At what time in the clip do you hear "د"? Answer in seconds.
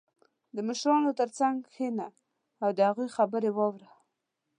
0.55-0.57, 2.77-2.79